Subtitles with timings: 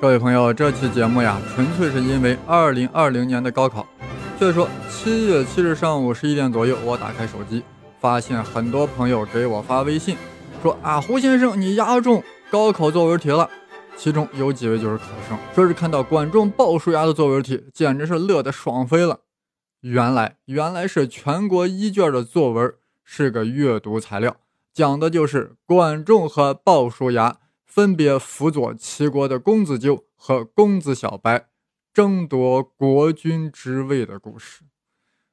[0.00, 3.86] 各位朋友，这期节目呀，纯粹是因为二零二零年的高考。
[4.38, 7.62] 所以说，七月七日上午十一点左右，我打开手机，
[8.00, 10.16] 发现很多朋友给我发微信，
[10.62, 13.48] 说啊，胡先生，你押中高考作文题了。
[14.02, 19.20] 其中有几位就是考生，说是看到管仲鲍叔牙的作文题，简直是乐得爽飞了。
[19.82, 22.72] 原来，原来是全国一卷的作文，
[23.04, 24.38] 是个阅读材料，
[24.72, 27.36] 讲的就是管仲和鲍叔牙。
[27.66, 31.46] 分别辅佐齐国的公子纠和公子小白
[31.92, 34.62] 争夺国君之位的故事。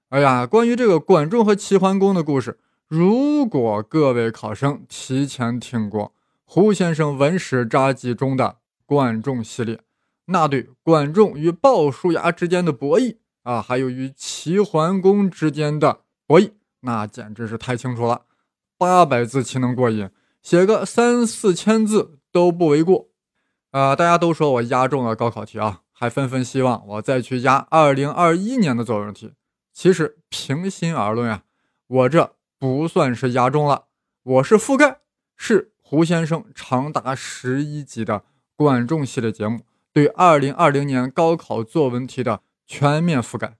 [0.09, 6.13] 哎呀，关于这个管仲和齐桓公的故事，如果各位考生提前听过
[6.49, 9.81] 胡先生文史札记中的管仲系列，
[10.25, 18.21] 那对管仲与鲍叔牙之间的博弈啊，还有与齐桓公之间的博弈，那简直是太清楚了。
[18.77, 20.09] 八百字岂能过瘾？
[20.41, 22.15] 写个三四千字。
[22.29, 23.07] 都不为过，
[23.71, 23.95] 啊！
[23.95, 29.33] 大家都说我押中了高考题啊，还纷纷希望我再去押二零二一年的作文题。
[29.73, 31.43] 其实平心而论啊，
[31.87, 33.85] 我这不算是押中了，
[34.21, 34.99] 我是覆盖，
[35.35, 38.25] 是胡先生长达十一集的
[38.57, 39.61] 管仲系列节目
[39.93, 43.55] 对二零二零年高考作文题的全面覆盖。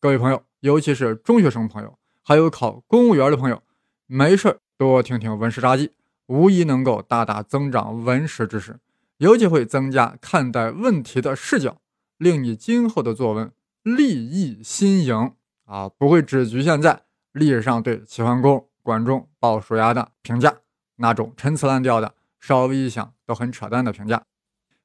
[0.00, 3.62] 各位朋友，尤其是中学生朋友，还有考公务员的朋友，
[4.08, 5.92] 没事多听听文史札记。
[6.26, 8.80] 无疑能够大大增长文史知识，
[9.18, 11.76] 尤其会增加看待问题的视角，
[12.18, 13.52] 令你今后的作文
[13.84, 15.34] 立意新颖
[15.66, 20.56] 啊，不会只局限在历史上对齐桓公、管仲、鲍叔牙的评价，
[21.00, 24.22] 那种陈词滥调的，稍微一想都很扯淡的评价。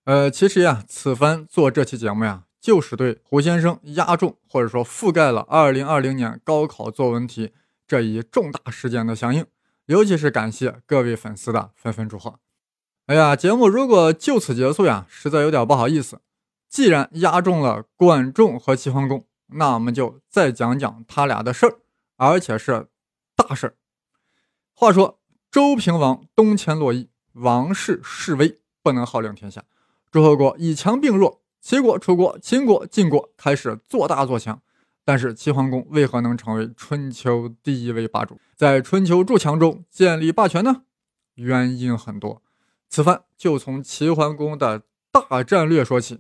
[0.05, 7.53] 呃，其实呀，此番做这期节目呀，就是对胡先生压中或者说覆盖了2020年高考作文题
[7.87, 9.45] 这一重大事件的响应。
[9.87, 12.39] 尤其是感谢各位粉丝的纷纷祝贺。
[13.07, 16.21] 哎呀，节目如果就此结束呀，实在有点不好意思。
[16.67, 21.77] 既然押中了管仲和齐桓公，那我们就再讲讲他俩的事儿，
[22.17, 22.87] 而且是
[23.35, 23.75] 大事儿。
[24.73, 25.19] 话说
[25.55, 29.63] 周平王东迁洛邑，王室势威，不能号令天下。
[30.11, 34.61] 诸侯国以强并弱，齐国、楚国、秦国、晋国开始做大做强。
[35.05, 40.81] 但是齐桓公为何能成为春秋第一位霸主，在春秋筑墙中建立霸权呢？
[41.35, 42.41] 原因很多，
[42.89, 46.19] 此番就从齐桓公的大战略说起。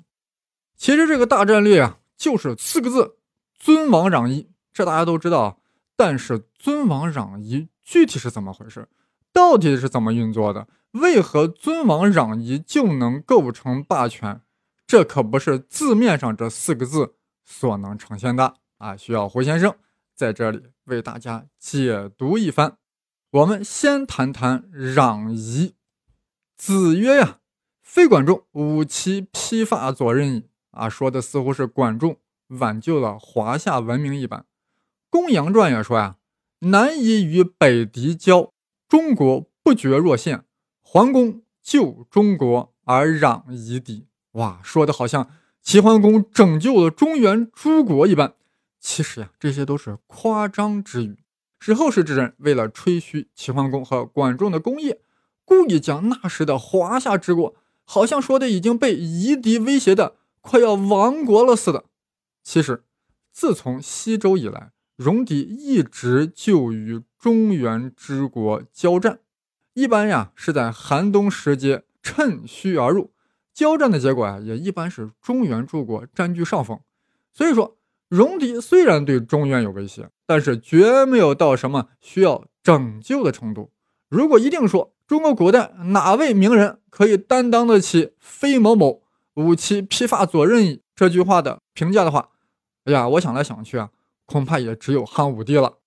[0.77, 3.17] 其实这个大战略啊，就是四个字：
[3.53, 4.47] 尊王攘夷。
[4.71, 5.59] 这大家都知道，
[5.97, 8.87] 但是尊王攘夷具体是怎么回事？
[9.35, 10.65] 到底是怎么运作的？
[10.91, 14.39] 为何尊王攘夷就能构成霸权？
[14.87, 18.53] 这可不是字面上这四个字所能呈现的。
[18.77, 19.75] 啊，需要胡先生
[20.15, 22.77] 在这里为大家解读一番。
[23.31, 25.75] 我们先谈谈攘夷。
[26.55, 27.39] 子曰呀
[27.83, 32.15] ：“非管仲，吾其披发左衽矣。”啊，说的似乎是管仲
[32.47, 34.39] 挽救了华夏文明一般。
[35.09, 36.15] 《公羊传》也说呀
[36.71, 38.53] ：“南夷与北狄交，
[38.87, 40.45] 中国不绝若线。
[40.81, 45.29] 桓公救中国而攘夷狄。”哇，说的好像
[45.61, 48.33] 齐桓公拯救了中原诸国一般。
[48.79, 51.17] 其实呀，这些都是夸张之语，
[51.59, 55.01] 是后世之人为了吹嘘齐桓公和管仲的功业，
[55.43, 61.85] 故意将那时的华夏之国，好像说的已经被夷狄威胁的快要亡国了似的。
[62.43, 62.83] 其实，
[63.31, 69.17] 自从西周以来，戎狄一直就与中原之国交战，
[69.73, 73.13] 一般呀是在寒冬时节趁虚而入，
[73.51, 76.79] 交战的结果呀也一般是中原诸国占据上风，
[77.33, 77.77] 所以说。
[78.09, 83.71] 戎狄虽然对中原有威胁，但是绝没有到什么需要拯救的程度。
[84.09, 89.01] 如果一定说中国古代哪位名人可以担当得起“非某某
[89.33, 92.29] 吾其披发左衽”这句话的评价的话，
[92.83, 93.89] 哎呀，我想来想去啊，
[94.27, 95.79] 恐怕也只有汉武帝了。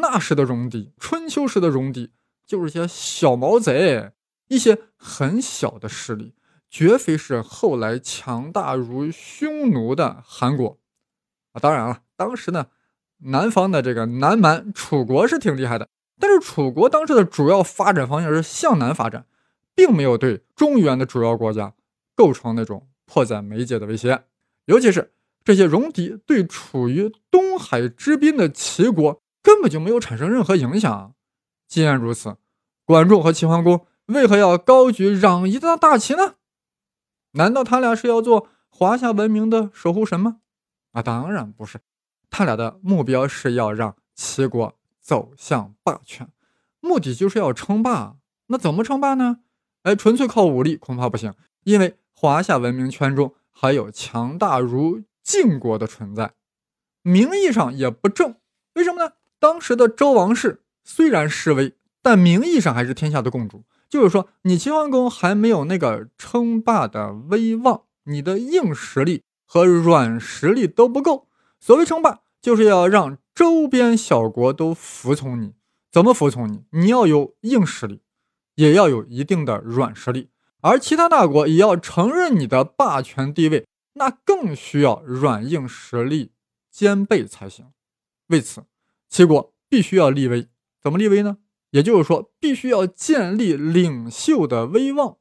[0.00, 2.10] 那时的戎狄，春秋时的戎狄，
[2.46, 4.12] 就是些小毛贼，
[4.48, 6.34] 一些很小的势力，
[6.70, 10.78] 绝非是后来强大如匈奴的韩国
[11.52, 11.60] 啊。
[11.60, 12.66] 当然了，当时呢，
[13.18, 15.88] 南方的这个南蛮楚国是挺厉害的，
[16.18, 19.26] 但是楚国当时的主要发展方向是向南发展，
[19.74, 21.74] 并没有对中原的主要国家
[22.14, 24.24] 构成那种迫在眉睫的威胁。
[24.66, 25.12] 尤其是
[25.44, 31.14] 这些戎狄对处于东海之滨的齐国根本就没有产生任何影响。
[31.68, 32.36] 既然如此，
[32.84, 36.34] 管仲和齐桓公为何要高举攘夷的大旗呢？
[37.34, 40.38] 难道他俩是要做华夏文明的守护神吗？
[40.90, 41.78] 啊，当然不是，
[42.28, 46.28] 他俩的目标是要让齐国走向霸权，
[46.80, 48.16] 目的就是要称霸。
[48.48, 49.42] 那怎么称霸呢？
[49.82, 51.32] 哎，纯粹靠武力恐怕不行，
[51.62, 56.32] 因为华夏文明圈中还有强大如晋国的存在，
[57.02, 58.34] 名义上也不正。
[58.74, 59.12] 为什么呢？
[59.38, 63.64] 当时的周王室虽然示威，但名义上还是天下的共主。
[63.88, 71.28] 就是说，你齐桓公还没有那个称霸的威望，你的硬实力和软实力都不够。
[71.60, 75.54] 所谓称霸，就是要让周边小国都服从你。
[75.92, 76.64] 怎么服从你？
[76.72, 78.02] 你要有硬实力，
[78.56, 80.30] 也要有一定的软实力，
[80.60, 86.32] 而其他大国也要承认你的霸权地位，那更需要软硬实力
[86.70, 87.66] 兼备才行。
[88.26, 88.64] 为此，
[89.08, 90.48] 齐国必须要立威。
[90.80, 91.38] 怎么立威呢？
[91.70, 95.16] 也就是说，必须要建立领袖的威望。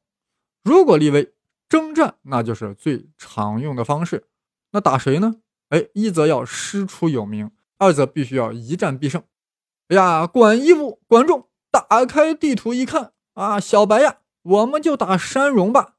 [0.64, 1.34] 如果立威，
[1.68, 4.26] 征战那就是最常用的方式。
[4.72, 5.36] 那打谁呢？
[5.70, 9.24] 哎，一则要师出有名，二则必须要一战必胜。
[9.88, 15.96] 哎呀，管义务，管仲打开地图一看啊，小白呀，我们就打山戎吧。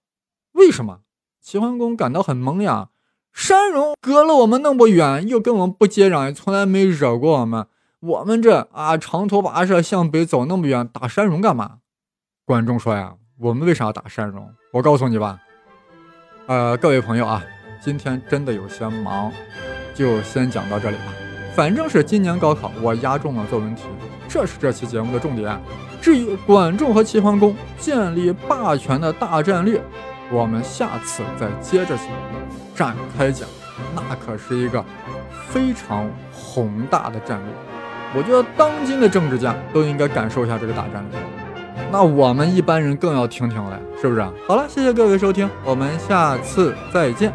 [0.52, 1.00] 为什么？
[1.40, 2.90] 齐桓公感到很懵呀。
[3.32, 7.66] 山戎隔了我们那么远，又跟我们不接壤，从来没惹过我们。
[8.00, 11.78] 我们这啊，长途跋涉向北走那么远，打山戎干嘛？
[12.44, 14.50] 管仲说呀，我们为啥要打山戎？
[14.72, 15.38] 我告诉你吧。
[16.46, 17.42] 呃，各位朋友啊，
[17.80, 19.32] 今天真的有些忙，
[19.94, 21.04] 就先讲到这里吧。
[21.54, 23.84] 反正是今年高考，我押中了作文题，
[24.28, 25.58] 这是这期节目的重点。
[26.02, 29.82] 至于管仲和齐桓公建立霸权的大战略，
[30.30, 32.06] 我们下次再接着讲，
[32.74, 33.48] 展开讲。
[33.94, 34.84] 那可是一个
[35.48, 37.75] 非常宏大的战略。
[38.16, 41.04] 我觉得当今的政治家都应该感受一下这个大战，
[41.92, 44.22] 那我们一般人更要听听了，是不是？
[44.48, 47.30] 好了，谢谢各位收听，我们下次再见。